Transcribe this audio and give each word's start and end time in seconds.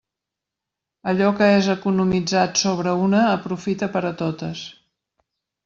Allò 1.11 1.27
que 1.41 1.49
és 1.57 1.69
economitzat 1.73 2.63
sobre 2.63 2.95
una 3.09 3.21
aprofita 3.37 3.91
per 3.97 4.05
a 4.13 4.15
totes. 4.25 4.67